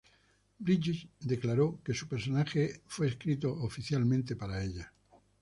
[0.59, 4.91] Bridges declaró que su personaje fue escrito oficialmente para ella.